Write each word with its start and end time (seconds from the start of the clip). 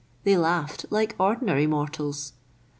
They 0.23 0.35
laughed 0.35 0.87
like 0.89 1.15
ordinary 1.19 1.67
mortals. 1.67 2.33